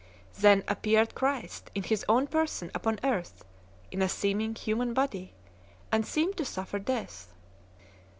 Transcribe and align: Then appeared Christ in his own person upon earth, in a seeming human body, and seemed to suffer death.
Then 0.35 0.63
appeared 0.67 1.13
Christ 1.13 1.69
in 1.75 1.83
his 1.83 2.03
own 2.09 2.25
person 2.25 2.71
upon 2.73 2.97
earth, 3.03 3.45
in 3.91 4.01
a 4.01 4.09
seeming 4.09 4.55
human 4.55 4.95
body, 4.95 5.35
and 5.91 6.07
seemed 6.07 6.37
to 6.37 6.43
suffer 6.43 6.79
death. 6.79 7.31